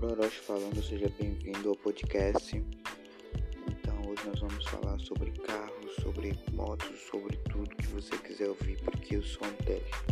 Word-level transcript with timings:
Igor 0.00 0.12
Orochi 0.12 0.40
falando, 0.40 0.82
seja 0.82 1.12
bem-vindo 1.20 1.68
ao 1.68 1.76
podcast. 1.76 2.56
Então, 2.56 4.00
hoje 4.08 4.26
nós 4.28 4.40
vamos 4.40 4.64
falar 4.64 4.98
sobre 4.98 5.30
carros, 5.30 5.94
sobre 6.02 6.32
motos, 6.54 6.98
sobre 7.10 7.36
tudo 7.50 7.76
que 7.76 7.86
você 7.88 8.16
quiser 8.16 8.48
ouvir, 8.48 8.80
porque 8.80 9.16
eu 9.16 9.22
sou 9.22 9.46
um 9.46 9.52
teste. 9.56 10.09